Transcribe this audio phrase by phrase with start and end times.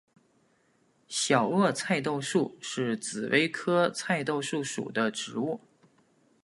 [1.07, 5.61] 小萼菜豆树是紫葳科菜豆树属的植物。